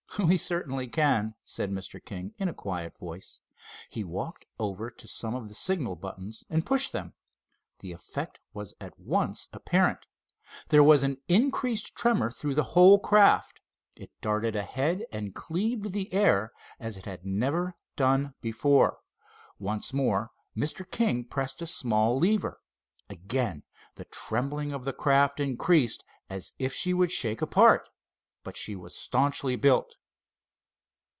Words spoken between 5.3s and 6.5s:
of the signal buttons